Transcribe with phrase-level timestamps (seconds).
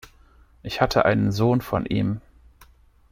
[0.63, 2.21] Ich hatte einen Sohn von ihm.